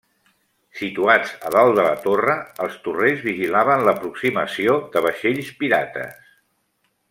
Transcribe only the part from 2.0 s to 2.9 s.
torre, els